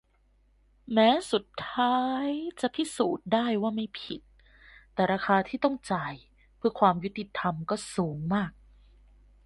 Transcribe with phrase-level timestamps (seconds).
[0.93, 2.27] แม้สุดท้าย
[2.61, 4.21] จะพิสูจน์ได้ว่าไม่ผิด
[4.93, 6.13] แต่ราคาที่ต้องจ่าย
[6.57, 8.51] เพื่อความยุติธรรมก็สูงมาก